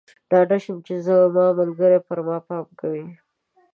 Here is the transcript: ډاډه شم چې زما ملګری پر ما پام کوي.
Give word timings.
ډاډه 0.29 0.57
شم 0.63 0.77
چې 0.87 0.93
زما 1.07 1.45
ملګری 1.59 1.99
پر 2.07 2.19
ما 2.27 2.37
پام 2.47 2.65
کوي. 2.79 3.05